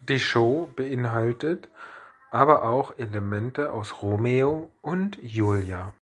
Die 0.00 0.18
Show 0.18 0.72
beinhaltet 0.76 1.68
aber 2.30 2.64
auch 2.64 2.96
Elemente 2.98 3.70
aus 3.70 4.00
Romeo 4.00 4.70
und 4.80 5.22
Julia. 5.22 5.90